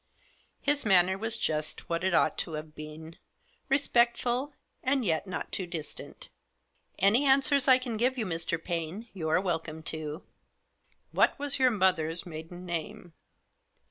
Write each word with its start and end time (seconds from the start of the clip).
His 0.61 0.83
manner 0.83 1.15
was 1.15 1.37
just 1.37 1.87
what 1.87 2.03
it 2.03 2.11
ought 2.15 2.35
to 2.39 2.53
have 2.53 2.73
been, 2.73 3.19
respectful, 3.69 4.51
and 4.81 5.05
yet 5.05 5.27
not 5.27 5.51
too 5.51 5.67
distant." 5.67 6.29
Any 6.97 7.23
answers 7.23 7.67
I 7.67 7.77
can 7.77 7.97
give 7.97 8.17
you, 8.17 8.25
Mr. 8.25 8.57
Paine, 8.59 9.09
you 9.13 9.29
are 9.29 9.39
welcome 9.39 9.83
to."" 9.93 10.23
What 11.11 11.37
was 11.37 11.59
your 11.59 11.69
mother's 11.69 12.25
maiden 12.25 12.65
name 12.65 13.13